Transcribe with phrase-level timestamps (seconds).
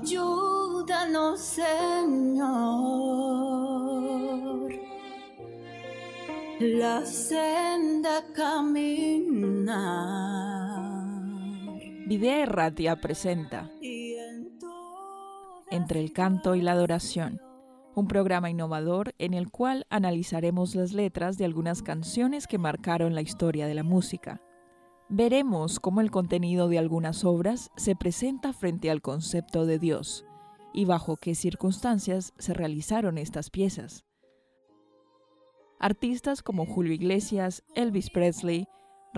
[0.00, 2.48] Ayúdanos, Señor,
[6.60, 10.27] la senda caminar.
[12.08, 13.70] Videa Erratia presenta
[15.70, 17.38] Entre el canto y la adoración,
[17.94, 23.20] un programa innovador en el cual analizaremos las letras de algunas canciones que marcaron la
[23.20, 24.40] historia de la música.
[25.10, 30.24] Veremos cómo el contenido de algunas obras se presenta frente al concepto de Dios
[30.72, 34.06] y bajo qué circunstancias se realizaron estas piezas.
[35.78, 38.66] Artistas como Julio Iglesias, Elvis Presley,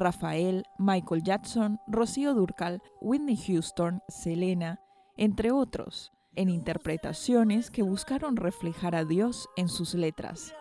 [0.00, 4.80] Rafael, Michael Jackson, Rocío Durcal, Whitney Houston, Selena,
[5.16, 10.54] entre otros, en interpretaciones que buscaron reflejar a Dios en sus letras.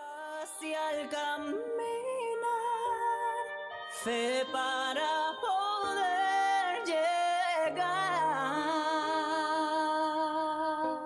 [4.04, 8.00] Fe para poder llegar.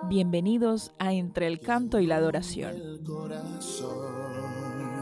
[0.08, 2.76] Bienvenidos a Entre el Canto y la Adoración.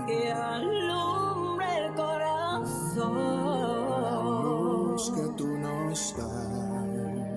[0.08, 0.83] El
[3.03, 3.83] corazón.
[5.14, 6.48] que tú nos das.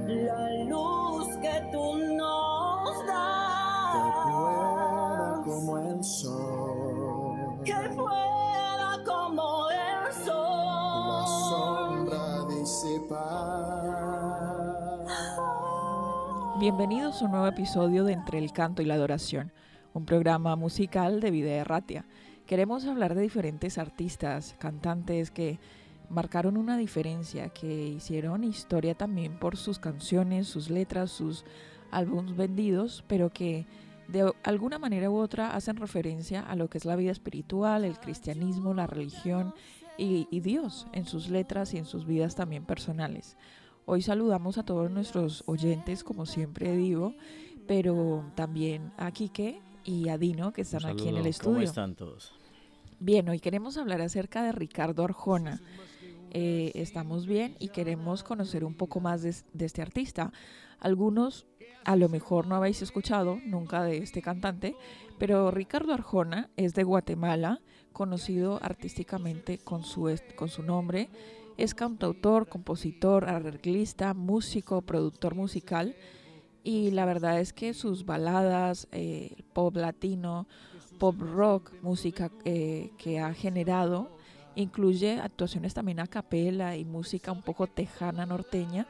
[0.07, 3.93] La luz que tú nos das.
[3.93, 7.61] Que pueda como el sol.
[7.63, 11.07] Que pueda como el sol.
[11.07, 13.85] La sombra disipar.
[16.59, 19.51] Bienvenidos a un nuevo episodio de Entre el Canto y la Adoración,
[19.93, 22.05] un programa musical de Vida Erratia.
[22.47, 25.57] Queremos hablar de diferentes artistas, cantantes que
[26.09, 31.43] marcaron una diferencia, que hicieron historia también por sus canciones, sus letras, sus
[31.89, 33.65] álbumes vendidos, pero que
[34.07, 37.97] de alguna manera u otra hacen referencia a lo que es la vida espiritual, el
[37.97, 39.55] cristianismo, la religión
[39.97, 43.37] y, y Dios en sus letras y en sus vidas también personales.
[43.87, 47.15] Hoy saludamos a todos nuestros oyentes, como siempre digo,
[47.67, 51.53] pero también a Quique y a Dino, que están aquí en el estudio.
[51.53, 52.33] ¿Cómo están todos?
[52.99, 55.61] Bien, hoy queremos hablar acerca de Ricardo Arjona.
[56.31, 60.33] Eh, estamos bien y queremos conocer un poco más de, de este artista.
[60.79, 61.45] Algunos
[61.85, 64.75] a lo mejor no habéis escuchado nunca de este cantante,
[65.19, 67.61] pero Ricardo Arjona es de Guatemala,
[67.93, 71.09] conocido artísticamente con su, con su nombre.
[71.57, 75.95] Es cantautor, compositor, arreglista, músico, productor musical.
[76.65, 80.47] Y la verdad es que sus baladas, eh, pop latino,
[80.97, 84.09] pop rock, música eh, que ha generado,
[84.55, 88.87] incluye actuaciones también a capela y música un poco tejana norteña,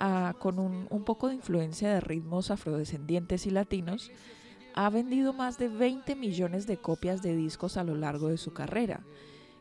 [0.00, 4.10] ah, con un, un poco de influencia de ritmos afrodescendientes y latinos.
[4.74, 8.54] Ha vendido más de 20 millones de copias de discos a lo largo de su
[8.54, 9.04] carrera.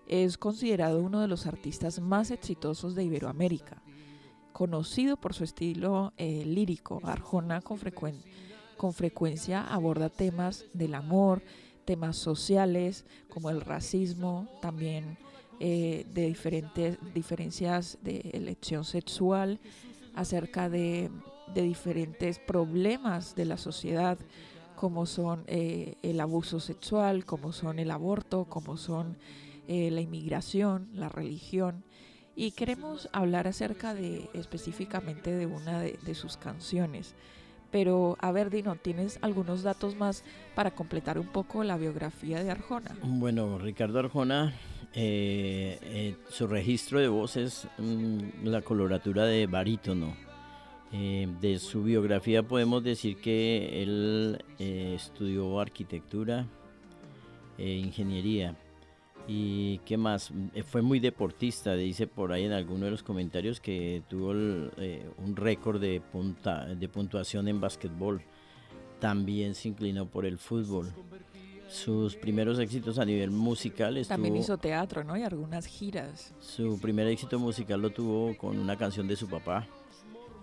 [0.07, 3.81] Es considerado uno de los artistas más exitosos de Iberoamérica
[4.51, 7.01] conocido por su estilo eh, lírico.
[7.03, 7.79] Arjona con,
[8.77, 11.41] con frecuencia aborda temas del amor,
[11.85, 15.17] temas sociales como el racismo, también
[15.59, 19.59] eh, de diferentes diferencias de elección sexual,
[20.15, 21.09] acerca de,
[21.53, 24.17] de diferentes problemas de la sociedad
[24.75, 29.17] como son eh, el abuso sexual, como son el aborto, como son
[29.67, 31.85] la inmigración, la religión.
[32.41, 37.13] Y queremos hablar acerca de específicamente de una de, sus canciones.
[37.69, 40.23] Pero, a ver, Dino, ¿tienes algunos datos más
[40.55, 42.97] para completar un poco la biografía de Arjona?
[43.03, 44.55] Bueno, Ricardo Arjona,
[44.95, 50.15] eh, eh, su registro de voz es mm, la coloratura de barítono.
[50.91, 56.47] Eh, de su biografía podemos decir que él estudió arquitectura,
[57.59, 58.57] eh, ingeniería
[59.27, 60.31] y qué más.
[60.53, 64.71] Eh, Fue muy deportista, dice por ahí en alguno de los comentarios que tuvo el,
[64.77, 68.21] eh, un récord de, punta, de puntuación en básquetbol.
[68.99, 70.91] También se inclinó por el fútbol.
[71.69, 75.15] Sus primeros éxitos a nivel musical estuvo, También hizo teatro, ¿no?
[75.15, 76.33] Y algunas giras.
[76.39, 79.65] su primer éxito musical lo tuvo con una canción de su papá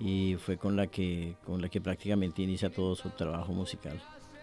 [0.00, 4.00] y fue con la que con la que prácticamente inicia todo su trabajo musical.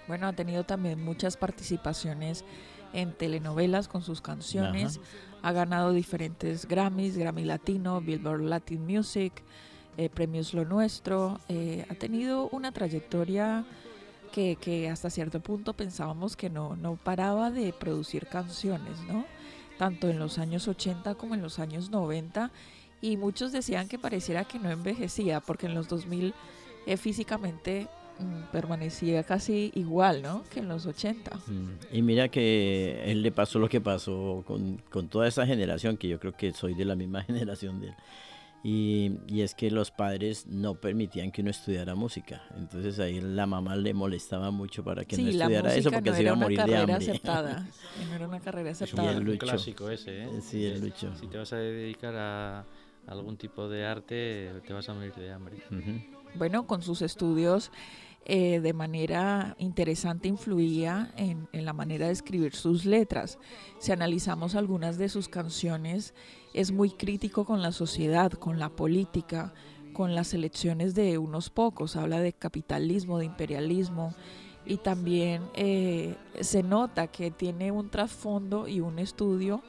[0.07, 2.45] Bueno, ha tenido también muchas participaciones
[2.93, 4.99] en telenovelas con sus canciones.
[5.41, 9.43] Ha ganado diferentes Grammys, Grammy Latino, Billboard Latin Music,
[9.97, 11.39] eh, Premios Lo Nuestro.
[11.49, 13.65] Eh, ha tenido una trayectoria
[14.31, 19.25] que, que hasta cierto punto pensábamos que no, no paraba de producir canciones, ¿no?
[19.77, 22.51] Tanto en los años 80 como en los años 90.
[23.01, 26.33] y muchos decían que pareciera que no envejecía porque en los 2000
[26.85, 27.87] eh, físicamente
[28.51, 30.43] permanecía casi igual, ¿no?
[30.49, 31.31] Que en los 80.
[31.47, 35.97] Mm, Y mira que él le pasó lo que pasó con, con toda esa generación,
[35.97, 37.93] que yo creo que soy de la misma generación de él.
[38.67, 42.41] Y, y es que los padres no permitían que uno estudiara música.
[42.57, 46.09] Entonces ahí la mamá le molestaba mucho para que no sí, la estudiara eso porque
[46.09, 46.95] no se iba a morir de hambre.
[46.95, 47.67] aceptada.
[48.09, 49.11] No era una carrera aceptada.
[49.11, 50.29] el Un clásico ese, ¿eh?
[50.41, 51.15] Sí, el Lucho.
[51.15, 52.65] Si te vas a dedicar a
[53.07, 55.57] algún tipo de arte, te vas a morir de hambre.
[55.69, 56.01] Ujú.
[56.33, 57.71] bueno, con sus estudios
[58.27, 63.37] eh, de manera interesante influía en, la manera de escribir sus letras.
[63.77, 66.15] Si analizamos algunas de sus canciones,
[66.53, 69.53] es muy crítico con la sociedad, con la política,
[69.93, 71.95] con las elecciones de unos pocos.
[71.95, 74.15] Habla de capitalismo, de imperialismo
[74.65, 79.61] y también eh, se nota que tiene un trasfondo y un estudio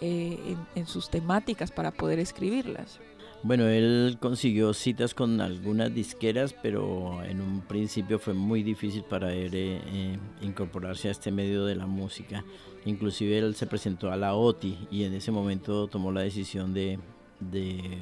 [0.00, 3.00] eh, en sus temáticas para poder escribirlas.
[3.44, 9.32] Bueno, él consiguió citas con algunas disqueras, pero en un principio fue muy difícil para
[9.32, 12.44] él eh, eh, incorporarse a este medio de la música.
[12.84, 16.98] Inclusive él se presentó a la OTI y en ese momento tomó la decisión de,
[17.38, 17.98] de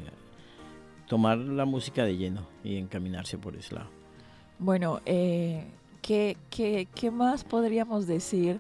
[1.07, 3.91] tomar la música de lleno y encaminarse por ese lado.
[4.59, 5.67] Bueno, eh,
[6.01, 8.59] ¿qué, qué, qué más podríamos decir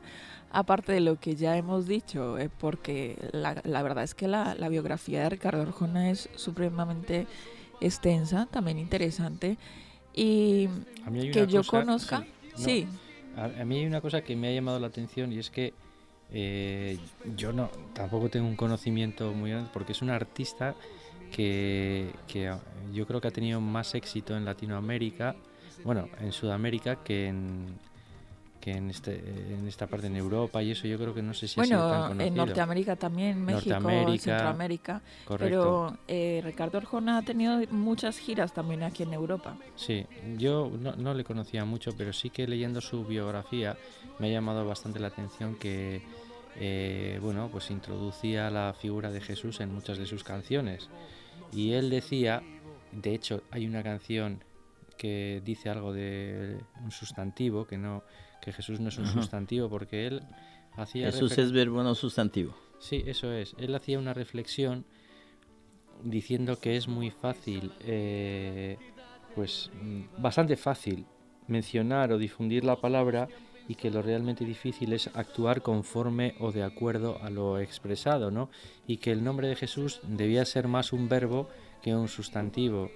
[0.58, 2.38] aparte de lo que ya hemos dicho?
[2.38, 7.26] Eh, porque la, la verdad es que la, la biografía de Ricardo Arjona es supremamente
[7.80, 9.58] extensa, también interesante.
[10.14, 10.68] Y
[11.32, 12.86] que yo cosa- conozca, sí, no, sí,
[13.36, 15.74] A, a mí hay una cosa que me ha llamado la atención y es que
[16.32, 16.98] eh,
[17.36, 20.74] yo no tampoco tengo un conocimiento muy grande porque es un artista
[21.30, 22.58] que, que ah,
[22.94, 25.36] yo creo que ha tenido más éxito en Latinoamérica,
[25.84, 27.78] bueno, en Sudamérica que en
[28.66, 31.46] que en, este, en esta parte en Europa y eso yo creo que no sé
[31.46, 32.26] si ha sido tan bueno, conocido.
[32.26, 35.02] en Norteamérica también, México, Norteamérica, Centroamérica.
[35.24, 35.46] Correcto.
[35.46, 39.56] Pero eh, Ricardo Arjona ha tenido muchas giras también aquí en Europa.
[39.76, 40.04] Sí,
[40.36, 43.76] yo no, no le conocía mucho, pero sí que leyendo su biografía
[44.18, 46.02] me ha llamado bastante la atención que,
[46.56, 50.88] eh, bueno, pues introducía la figura de Jesús en muchas de sus canciones.
[51.52, 52.42] Y él decía,
[52.90, 54.42] de hecho, hay una canción
[54.98, 58.02] que dice algo de un sustantivo, que no,
[58.46, 59.14] que Jesús no es un Ajá.
[59.14, 60.22] sustantivo, porque él
[60.76, 62.54] hacía Jesús es verbo no sustantivo.
[62.78, 63.56] Sí, eso es.
[63.58, 64.84] Él hacía una reflexión
[66.04, 68.78] diciendo que es muy fácil, eh,
[69.34, 71.06] pues mm, bastante fácil
[71.48, 73.26] mencionar o difundir la palabra
[73.66, 78.48] y que lo realmente difícil es actuar conforme o de acuerdo a lo expresado, ¿no?
[78.86, 81.48] Y que el nombre de Jesús debía ser más un verbo
[81.82, 82.92] que un sustantivo,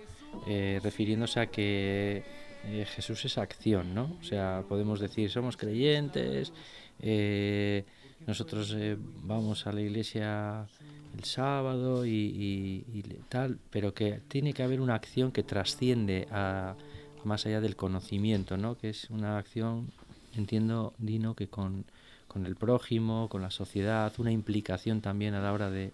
[0.46, 2.22] eh, refiriéndose a que
[2.66, 4.16] eh, Jesús es acción, ¿no?
[4.20, 6.52] O sea, podemos decir, somos creyentes,
[7.00, 7.84] eh,
[8.26, 10.66] nosotros eh, vamos a la iglesia
[11.16, 12.84] el sábado y, y-
[13.28, 16.74] tal, pero que tiene que haber una acción que trasciende a
[17.24, 18.76] más allá del conocimiento, ¿no?
[18.76, 19.90] Que es una acción,
[20.36, 21.84] entiendo, Dino, que con,
[22.28, 25.92] con el prójimo, con la sociedad, una implicación también a la hora de,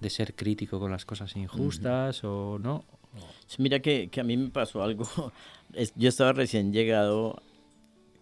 [0.00, 2.84] de ser crítico con las cosas injustas o no.
[3.58, 5.06] Mira que, que a mí me pasó algo.
[5.96, 7.42] Yo estaba recién llegado,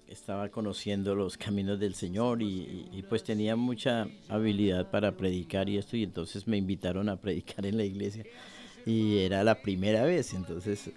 [0.08, 5.78] estaba conociendo los caminos del Señor y- y, pues tenía mucha habilidad para predicar y
[5.78, 8.24] esto y entonces me invitaron a predicar en la iglesia
[8.86, 10.90] y era la primera vez, entonces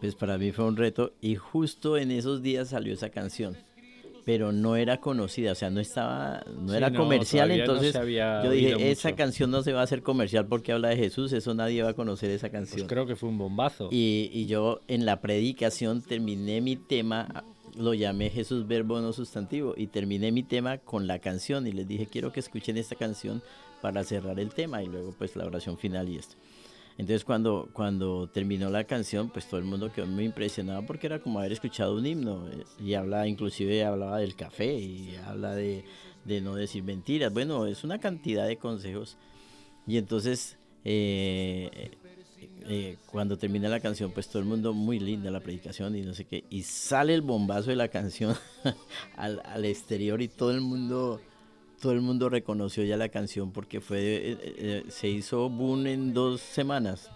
[0.00, 3.56] pues para mí fue un reto y justo en esos días salió esa canción.
[4.24, 7.94] Pero no era conocida, o sea, no estaba, no Sí, era no, comercial, no entonces
[7.94, 9.16] había yo dije, esa mucho".
[9.16, 11.94] canción no se va a hacer comercial porque habla de Jesús, eso nadie va a
[11.94, 12.78] conocer esa canción.
[12.80, 13.88] Pues creo que fue un bombazo.
[13.90, 17.44] Y, y yo en la predicación terminé mi tema,
[17.76, 21.86] lo llamé Jesús verbo no sustantivo, y terminé mi tema con la canción y les
[21.86, 23.42] dije quiero que escuchen esta canción
[23.82, 26.36] para cerrar el tema y luego pues la oración final y esto.
[26.96, 31.20] Entonces cuando, cuando terminó la canción pues todo el mundo quedó muy impresionado porque era
[31.20, 35.84] como haber escuchado un himno eh, y habla inclusive hablaba del café y habla de,
[36.24, 37.32] de no decir mentiras.
[37.32, 39.16] Bueno, es una cantidad de consejos
[39.86, 41.90] y entonces eh,
[42.66, 46.14] eh, cuando termina la canción, pues todo el mundo muy linda la predicación y no
[46.14, 48.34] sé qué, y sale el bombazo de la canción
[49.16, 51.20] al, al exterior y todo el mundo,
[51.84, 56.14] todo el mundo reconoció ya la canción porque fue, eh, eh, se hizo boom en
[56.14, 57.10] dos semanas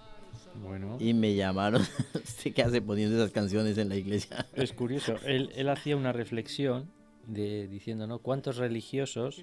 [0.62, 1.80] Bueno, y me llamaron,
[2.14, 4.46] ¿usted qué hace poniendo esas canciones en la iglesia?
[4.52, 5.14] es curioso.
[5.24, 6.90] Él, él hacía una reflexión
[7.26, 8.18] de diciendo, ¿no?
[8.18, 9.40] ¿Cuántos religiosos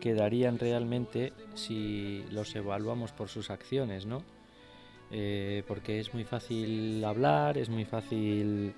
[0.00, 4.22] quedarían realmente si los evaluamos por sus acciones, ¿no?
[5.10, 8.74] Eh, porque es muy fácil hablar, es muy fácil,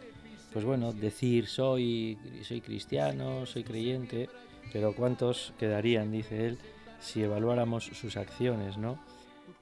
[0.52, 4.28] pues bueno, decir soy, soy cristiano, soy creyente,
[4.72, 6.58] pero ¿cuántos quedarían, dice él,
[7.00, 8.98] si evaluáramos sus acciones, ¿no?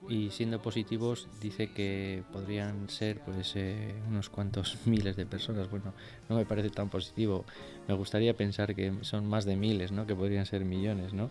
[0.08, 5.70] y siendo positivos dice que podrían ser pues eh, unos cuantos miles de personas.
[5.70, 5.92] Bueno,
[6.28, 7.44] no me parece tan positivo.
[7.88, 10.06] Me gustaría pensar que son más de miles, ¿no?
[10.06, 11.30] Que podrían ser millones, ¿no?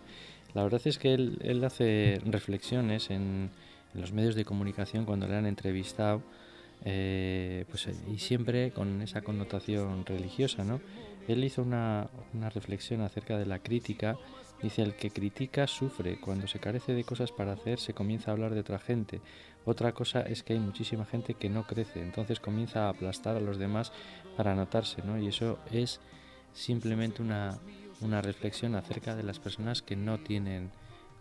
[0.54, 3.50] La verdad es que él, él hace reflexiones en,
[3.94, 6.22] en, los medios de comunicación cuando le han entrevistado,
[6.84, 10.80] eh, pues, y siempre con esa connotación religiosa, ¿no?
[11.28, 12.08] Él hizo una,
[12.54, 14.16] reflexión acerca de la crítica
[14.62, 16.20] Dice, el que critica sufre.
[16.20, 19.20] Cuando se carece de cosas para hacer, se comienza a hablar de otra gente.
[19.64, 23.40] Otra cosa es que hay muchísima gente que no crece, entonces comienza a aplastar a
[23.40, 23.92] los demás
[24.36, 25.18] para notarse, ¿no?
[25.18, 26.00] Y eso es
[26.52, 27.58] simplemente una,
[28.22, 30.70] reflexión acerca de las personas que no tienen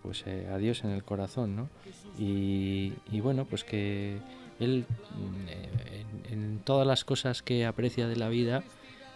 [0.02, 1.70] pues eh, a Dios en el corazón, ¿no?
[2.18, 4.18] Y, bueno, pues que
[4.60, 8.64] él mm, en, en, todas las cosas que aprecia de la vida,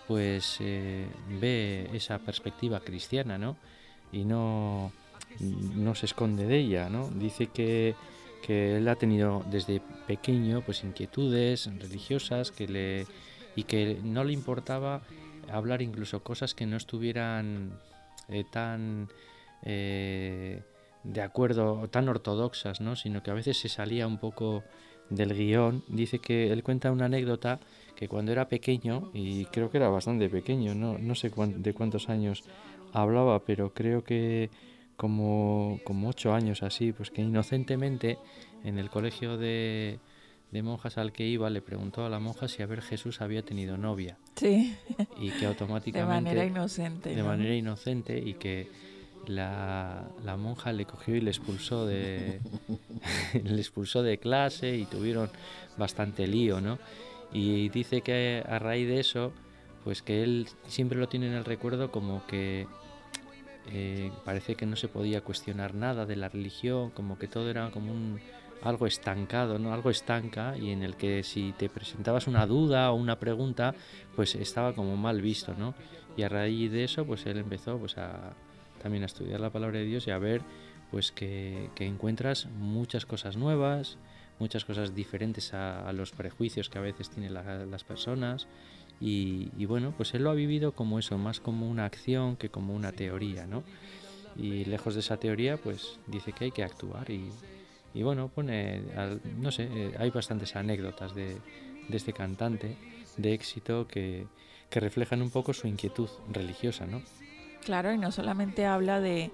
[0.08, 1.08] pues eh,
[1.40, 3.58] ve esa perspectiva cristiana, ¿no?
[4.12, 4.92] y no,
[5.76, 7.10] no se esconde de ella, ¿no?
[7.10, 7.96] Dice que,
[8.42, 13.08] que él ha tenido desde pequeño pues inquietudes religiosas que le
[13.56, 15.02] y que no le importaba
[15.52, 17.80] hablar incluso cosas que no estuvieran
[18.30, 19.10] eh, tan
[19.64, 20.64] eh,
[21.04, 24.64] de acuerdo tan ortodoxas no sino que a veces se salía un poco
[25.10, 27.60] del guion dice que él cuenta una anécdota
[27.96, 32.10] que cuando era pequeño y creo que era bastante pequeño no, no sé de cuántos
[32.10, 32.44] años
[32.94, 34.50] hablaba, pero creo que
[34.96, 38.18] como, como ocho años así, pues que inocentemente
[38.64, 40.00] en el colegio de,
[40.52, 43.44] de monjas al que iba le preguntó a la monja si a ver Jesús había
[43.44, 44.18] tenido novia.
[44.36, 44.76] Sí.
[45.20, 46.30] Y que automáticamente...
[46.30, 47.16] De manera inocente.
[47.16, 48.70] De manera inocente y que
[49.28, 52.40] la, la, monja le cogió y le expulsó de
[53.44, 55.30] le expulsó de clase y tuvieron
[55.78, 56.80] bastante lío, ¿no?
[57.32, 59.34] Y dice que a raíz de eso,
[59.84, 62.68] pues que él siempre lo tiene en el recuerdo como que
[63.72, 67.72] eh, parece que no se podía cuestionar nada de la religión, como que todo era
[67.72, 68.20] como un
[68.62, 69.74] algo estancado, ¿no?
[69.74, 73.76] Algo estanca y en el que si te presentabas una duda o una pregunta,
[74.16, 75.76] pues estaba como mal visto, ¿no?
[76.18, 78.34] Y a raíz de eso, pues él empezó pues a
[78.82, 80.42] también a estudiar la palabra de Dios y a ver
[80.92, 83.98] pues que, que encuentras muchas cosas nuevas,
[84.40, 88.48] muchas cosas diferentes a, a los prejuicios que a veces tienen la, las personas
[89.00, 92.50] y, y, bueno, pues él lo ha vivido como eso, más como una acción que
[92.50, 93.64] como una teoría, ¿no?
[94.38, 97.30] Y lejos de esa teoría, pues dice que hay que actuar y,
[97.94, 98.82] y bueno, pone,
[99.38, 101.38] no sé, eh, hay bastantes anécdotas de,
[101.88, 102.78] de este cantante
[103.18, 104.28] de éxito que,
[104.70, 107.02] que reflejan un poco su inquietud religiosa, ¿no?
[107.64, 109.32] Claro, y no solamente habla de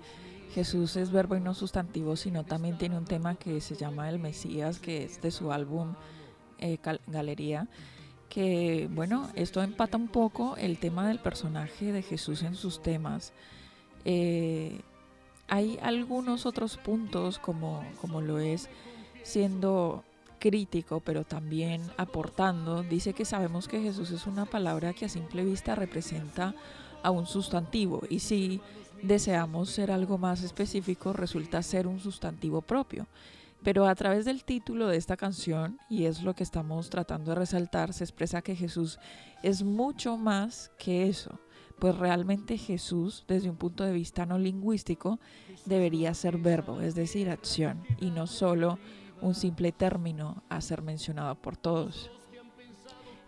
[0.53, 4.20] Jesús es verbo y no sustantivo, sino también tiene un tema que se llama El
[4.20, 5.96] Mesías, que es de su álbum
[6.60, 6.77] eh,
[7.08, 7.67] Galería,
[8.29, 13.34] que bueno, esto empata un poco el tema del personaje de Jesús en sus temas.
[14.05, 14.81] Eh,
[15.48, 18.70] hay algunos otros puntos como, como lo es
[19.24, 20.03] siendo
[20.39, 22.84] crítico, pero también aportando.
[22.84, 26.55] Dice que sabemos que Jesús es una palabra que a simple vista representa
[27.03, 28.62] a un sustantivo y si
[29.01, 33.08] deseamos ser algo más específico resulta ser un sustantivo propio.
[33.63, 37.36] Pero a través del título de esta canción, y es lo que estamos tratando de
[37.36, 38.98] resaltar, se expresa que Jesús
[39.43, 41.39] es mucho más que eso,
[41.77, 45.20] pues realmente Jesús, desde un punto de vista no lingüístico,
[45.65, 48.79] debería ser verbo, es decir, acción, y no solo
[49.22, 52.10] un simple término a ser mencionado por todos.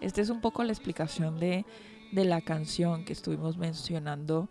[0.02, 1.66] Esta es un poco la explicación de,
[2.14, 4.50] de la canción que estuvimos mencionando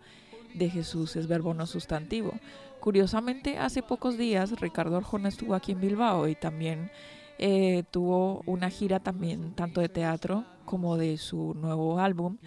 [0.53, 2.33] de Jesús es verbo no sustantivo.
[2.79, 6.91] Curiosamente, hace pocos días Ricardo Arjona estuvo aquí en Bilbao y también
[7.39, 12.37] eh, tuvo una gira también tanto de teatro como de su nuevo álbum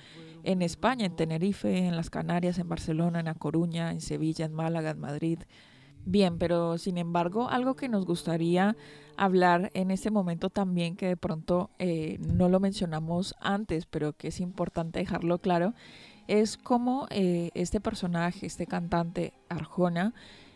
[0.45, 4.53] en España, en Tenerife, en las Canarias, en Barcelona, en A Coruña, en Sevilla, en
[4.53, 5.41] Málaga, en Madrid.
[6.07, 8.77] Bien, pero sin embargo, algo que nos gustaría
[9.17, 14.29] hablar en este momento también, que de pronto eh, no lo mencionamos antes, pero que
[14.29, 15.75] es importante dejarlo claro,
[16.29, 20.15] es como eh, este personaje, este cantante Arjona,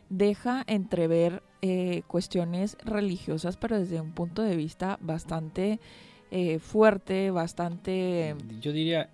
[0.09, 5.81] deja entrever eh, cuestiones religiosas, pero desde un punto de vista bastante
[6.31, 8.37] eh, fuerte, bastante...
[8.61, 9.11] Yo diría,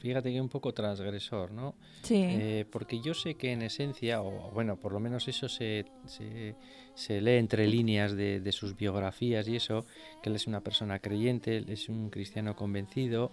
[0.00, 1.74] fíjate que un poco transgresor, ¿no?
[2.02, 2.22] Sí.
[2.24, 6.54] Eh, porque yo sé que en esencia, o bueno, por lo menos eso se, se,
[6.94, 9.84] se lee entre líneas de, de, sus biografías y eso,
[10.22, 13.32] que él es una persona creyente, él es un cristiano convencido,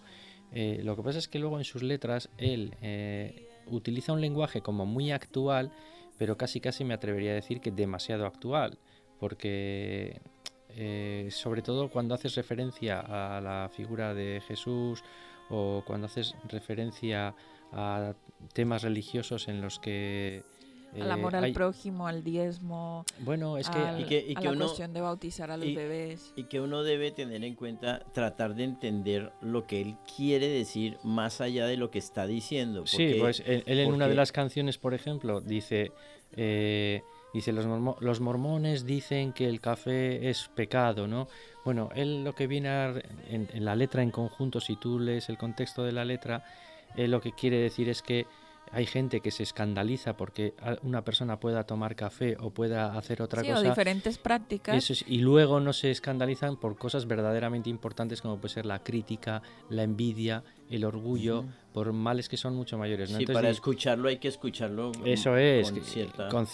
[0.51, 4.61] eh, lo que pasa es que luego en sus letras él eh, utiliza un lenguaje
[4.61, 5.71] como muy actual,
[6.17, 8.77] pero casi casi me atrevería a decir que demasiado actual,
[9.19, 10.21] porque
[10.69, 15.03] eh, sobre todo cuando haces referencia a la figura de Jesús
[15.49, 17.35] o cuando haces referencia
[17.71, 18.13] a
[18.53, 20.43] temas religiosos en los que
[20.99, 24.41] Al amor al hay- prójimo, al diezmo, Bueno, es que al- Y que- y a
[24.41, 26.33] la uno- cuestión de bautizar a los y- bebés.
[26.35, 30.97] Y que uno debe tener en cuenta, tratar de entender lo que él quiere decir
[31.03, 32.87] más allá de lo que está diciendo.
[32.87, 35.91] Sí, pues él, él en una de las canciones, por ejemplo, dice,
[36.35, 41.27] eh, dice los, mormo- los mormones dicen que el café es pecado, ¿no?
[41.65, 42.93] Bueno, él lo que viene a
[43.27, 46.43] en, en la letra en conjunto, si tú lees el contexto de la letra,
[46.95, 48.25] él lo que quiere decir es que
[48.71, 53.41] hay gente que se escandaliza porque una persona pueda tomar café o pueda hacer otra
[53.41, 53.67] Sí, o cosa.
[53.69, 54.75] diferentes prácticas.
[54.75, 58.83] Eso es, y luego no se escandalizan por cosas verdaderamente importantes como puede ser la
[58.83, 63.09] crítica, la envidia, el orgullo, por males que son mucho mayores.
[63.09, 63.17] ¿no?
[63.17, 66.29] Sí, Entonces, para escucharlo hay que escucharlo eso es, con cierta...
[66.29, 66.45] con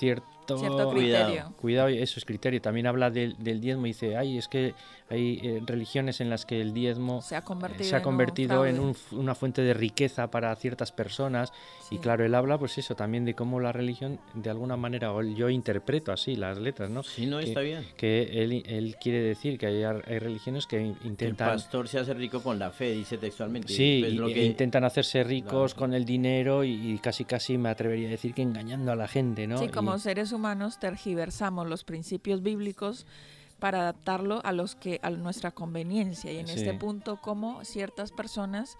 [0.48, 1.54] cierto, criterio.
[1.60, 2.62] cuidado, y eso es criterio.
[2.62, 4.74] También habla del, del diezmo y dice, ay, es que
[5.10, 8.80] hay eh, religiones en las que el diezmo Se ha eh, convertido, se ha en
[8.80, 11.52] un en una fuente de riqueza para ciertas personas.
[11.92, 15.22] Y claro, él habla pues eso también de cómo la religión, de alguna manera, o
[15.22, 17.04] yo interpreto así las letras, ¿no?
[17.04, 17.86] Sí, no, que- está bien.
[17.98, 19.84] Que él, él quiere decir que hay,
[20.20, 21.50] religiones que Que el intentan...
[21.50, 23.72] pastor se hace rico con la fe, dice textualmente.
[23.72, 25.75] Sí, Pues y- lo e que- intentan hacerse ricos Claro.
[25.80, 29.08] con el dinero y, y casi casi me atrevería a decir que engañando a la
[29.08, 29.58] gente, ¿no?
[29.60, 33.08] Sí, Y- como seres humanos tergiversamos los principios bíblicos
[33.60, 36.77] para adaptarlo a los que a nuestra conveniencia y en este Sí.
[36.77, 38.77] punto como ciertas personas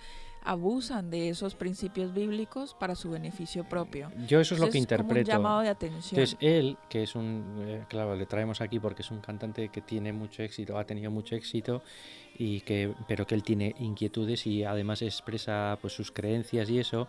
[0.47, 4.12] abusan de esos principios bíblicos para su beneficio propio.
[4.27, 5.31] yo eso es lo que Entonces, interpreto.
[5.31, 6.19] un llamado de atención.
[6.21, 9.81] Entonces él, que es un, eh, claro, le traemos aquí porque es un cantante que
[9.81, 11.81] tiene mucho éxito, ha tenido mucho éxito
[12.38, 17.07] y que, pero que él tiene inquietudes y además expresa pues sus creencias y eso,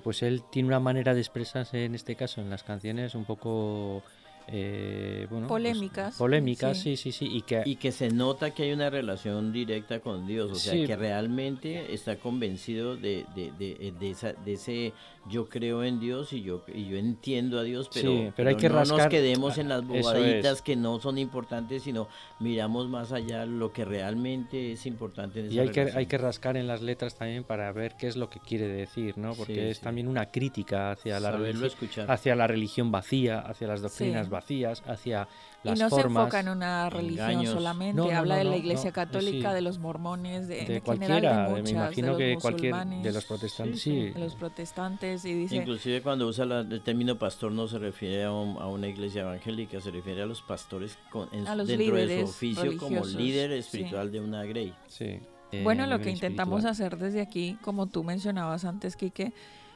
[0.00, 4.02] pues él tiene una manera de expresarse en este caso en las canciones un poco
[4.48, 6.96] eh, bueno, pues, Polémicas, polémicas, sí.
[6.96, 10.26] sí, sí, sí, y que Y que se nota que hay una relación directa con
[10.26, 10.86] Dios, o sea, Sí.
[10.86, 14.92] que realmente está convencido de, de, de, de esa, de ese
[15.28, 18.56] yo creo en Dios y yo, y yo entiendo a Dios, pero, Sí, pero hay
[18.56, 20.02] que no nos quedemos en las Eso es.
[20.02, 22.08] bobaditas que no son importantes, sino
[22.40, 26.18] miramos más allá lo que realmente es importante en esa Y hay que, hay que
[26.18, 29.34] rascar en las letras también para ver qué es lo que quiere decir, ¿no?
[29.34, 29.84] Porque Sí, es sí.
[29.84, 32.10] también una crítica hacia la, religión, escuchar.
[32.10, 34.31] hacia la religión vacía, hacia las doctrinas Sí.
[34.32, 35.28] Vacías, hacia
[35.62, 36.22] y las no se formas.
[36.24, 37.52] enfoca en una religión engaños.
[37.54, 39.54] solamente, No, no, habla no, de la no, iglesia no, católica, sí.
[39.54, 42.42] de los mormones, de, de general cualquiera, de de- muchas, me imagino de que los
[42.42, 44.10] cualquier de los protestantes, Sí, sí.
[44.10, 48.24] de los protestantes y dice Inclusive cuando usa la- el término pastor no se refiere
[48.24, 51.68] a, un- a una iglesia evangélica, se refiere a los pastores con- en- A los
[51.68, 53.58] dentro de su oficio como líder sí.
[53.58, 54.74] espiritual de una grey.
[54.88, 55.20] sí.
[55.64, 56.86] Bueno, Eh, lo nivel que intentamos espiritual.
[56.94, 59.34] hacer desde aquí, como tú mencionabas antes, Quique,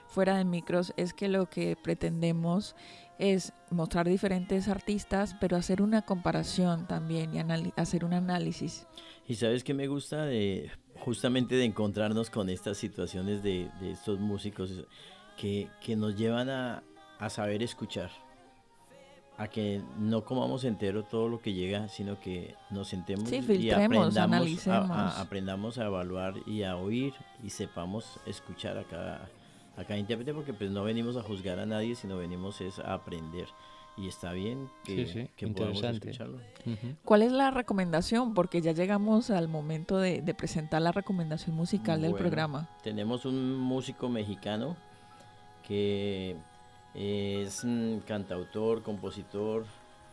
[0.08, 2.74] fuera de micros, es que lo que pretendemos
[3.18, 7.40] es mostrar diferentes artistas, pero hacer una comparación también y
[7.80, 8.86] hacer un análisis.
[9.26, 14.18] Y sabes que me gusta de justamente de encontrarnos con estas situaciones de, de estos
[14.20, 14.70] músicos
[15.36, 16.82] que, que nos llevan a,
[17.18, 18.10] a saber escuchar,
[19.38, 23.42] a que no comamos entero todo lo que llega, sino que nos sentemos Sí, y
[23.42, 24.90] filtremos, aprendamos a, analicemos.
[24.96, 29.28] a- aprendamos a evaluar y a oír y sepamos escuchar a cada,
[29.76, 32.94] a cada intérprete, porque pues no venimos a juzgar a nadie, sino venimos es a
[32.94, 33.46] aprender.
[33.98, 36.10] Y está bien que, Sí, sí, que podamos interesante.
[36.10, 36.38] escucharlo.
[37.02, 38.34] ¿Cuál es la recomendación?
[38.34, 42.68] Porque ya llegamos al momento de, de presentar la recomendación musical del programa.
[42.82, 44.76] Tenemos un músico mexicano
[45.66, 46.36] que
[46.94, 49.64] es mm, cantautor, compositor,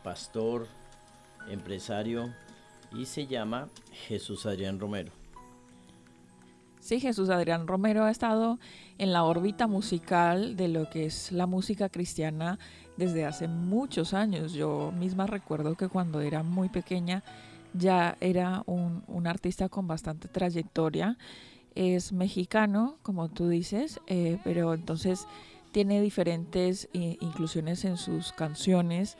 [0.01, 0.67] pastor,
[1.49, 2.33] empresario
[2.93, 3.67] y se llama
[4.07, 5.11] Jesús Adrián Romero.
[6.83, 8.59] Sí, Jesús Adrián Romero ha estado
[8.97, 12.59] en la órbita musical de lo que es la música cristiana
[12.97, 14.51] desde hace muchos años.
[14.51, 17.23] Yo misma recuerdo que cuando era muy pequeña
[17.73, 21.17] ya era un, artista con bastante trayectoria.
[21.73, 25.25] Es mexicano, como tú dices, eh, pero entonces
[25.71, 29.15] tiene diferentes inclusiones en sus canciones.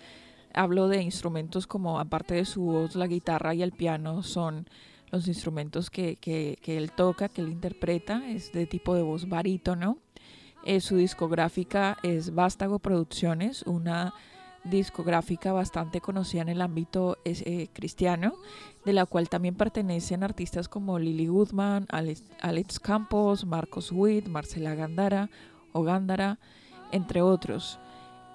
[0.54, 4.68] Hablo de instrumentos como, aparte de su voz, la guitarra y el piano son
[5.14, 9.30] los instrumentos que, que- que él toca, que él interpreta, es de tipo de voz
[9.30, 9.98] barítono.
[10.66, 14.14] Eh, su discográfica es Vástago Producciones, una
[14.64, 18.34] discográfica bastante conocida en el ámbito eh, cristiano,
[18.86, 24.74] de la cual también pertenecen artistas como Lily Goodman, Alex, Alex Campos, Marcos Witt, Marcela
[24.74, 25.30] Gandara
[25.74, 26.40] o Gándara,
[26.92, 27.78] entre otros.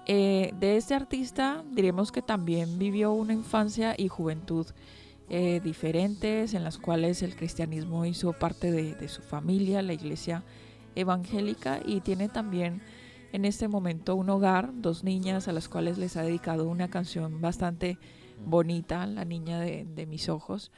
[0.05, 4.67] Eh, de este artista diremos que también vivió una infancia y juventud
[5.29, 10.43] eh, diferentes en las cuales el cristianismo hizo parte de, su familia, la iglesia
[10.95, 12.81] evangélica y tiene también
[13.31, 17.41] en este momento un hogar, dos niñas a las cuales les ha dedicado una canción
[17.41, 17.97] bastante
[18.43, 20.71] bonita, La niña de, de mis ojos.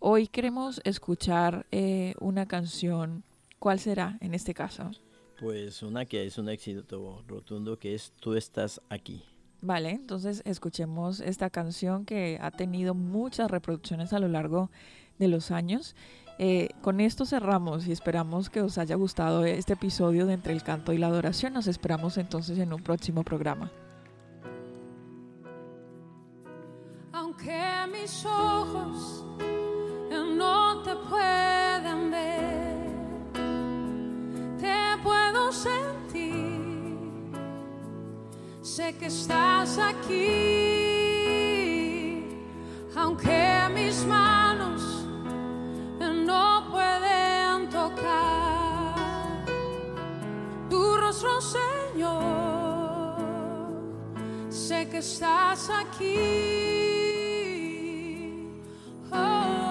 [0.00, 3.22] Hoy queremos escuchar eh, una canción,
[3.60, 4.90] ¿cuál será en este caso?
[5.38, 9.22] Pues una que es un éxito rotundo que es Tú estás aquí.
[9.62, 14.70] Vale, entonces escuchemos esta canción que ha tenido muchas reproducciones a lo largo
[15.20, 15.94] de los años.
[16.38, 20.64] Eh, con esto cerramos y esperamos que os haya gustado este episodio de Entre el
[20.64, 21.52] Canto y la Adoración.
[21.52, 23.70] Nos esperamos entonces en un próximo programa.
[27.12, 29.24] Aunque mis ojos
[38.98, 40.18] Que estás aquí,
[42.94, 44.82] aunque mis manos
[46.24, 48.94] no pueden tocar
[50.70, 52.22] tu rostro, Señor.
[54.48, 56.18] Sé que estás aquí.
[59.10, 59.62] Oh.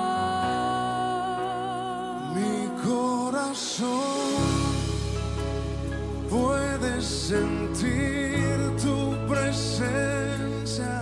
[2.36, 4.02] Mi corazón
[6.30, 8.42] puede sentir
[8.82, 9.01] tu
[9.82, 11.02] presencia.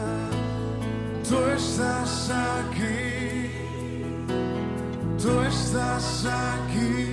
[1.28, 3.52] Tú estás aquí.
[5.22, 7.12] Tú estás aquí.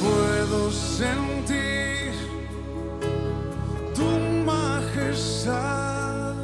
[0.00, 2.12] Puedo sentir
[3.94, 4.08] tu
[4.44, 6.34] majestad.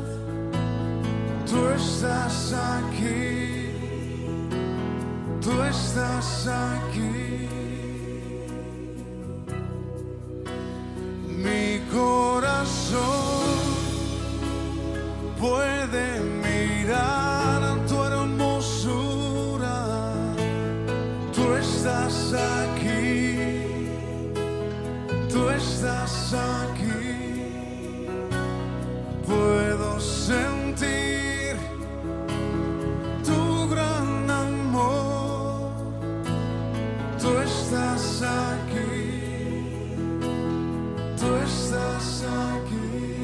[1.51, 3.71] Tú estás aquí.
[5.41, 6.86] Tú estás aquí.
[41.17, 43.16] Tu estás aqui.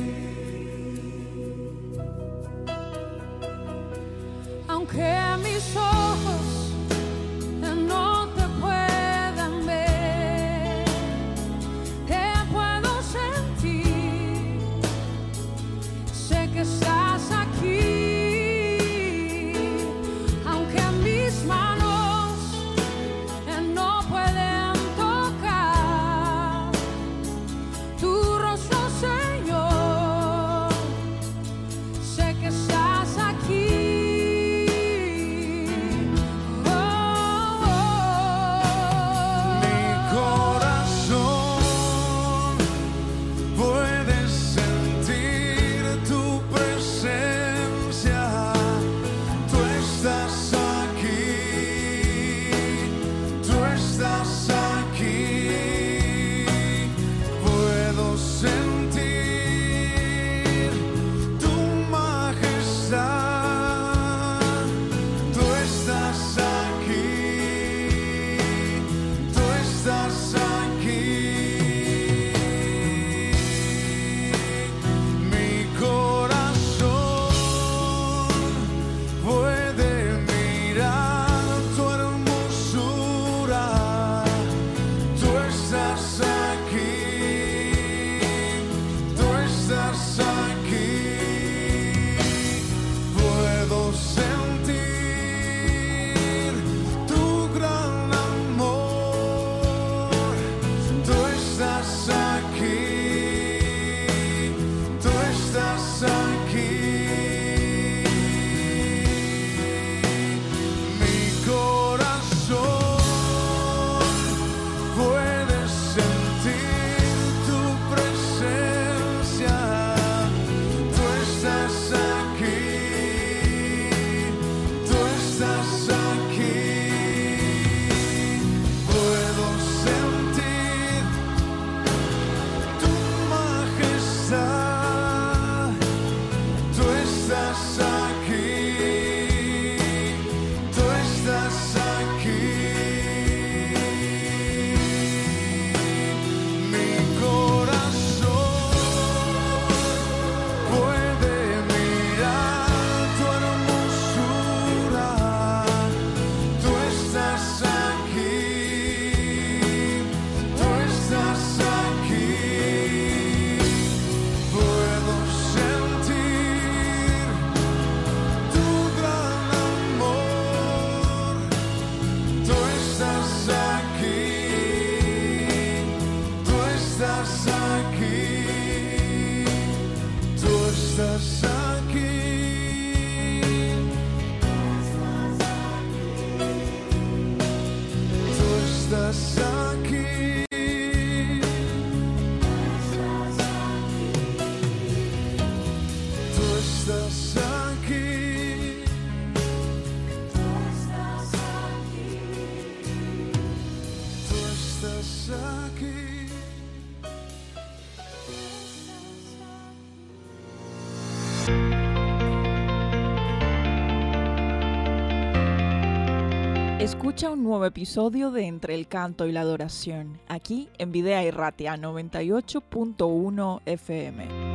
[217.12, 221.76] Escucha un nuevo episodio de Entre el Canto y la Adoración, aquí en Videa Irratia
[221.76, 224.51] 98.1 FM.